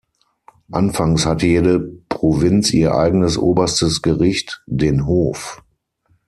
[0.71, 5.63] Anfangs hatte jede Provinz ihr eigenes oberstes Gericht, den Hof.